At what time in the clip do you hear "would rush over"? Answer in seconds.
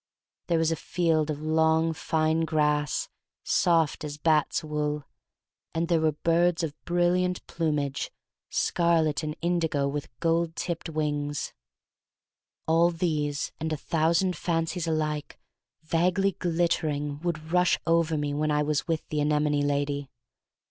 17.19-18.17